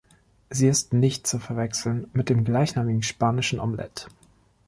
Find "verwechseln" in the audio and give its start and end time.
1.37-2.09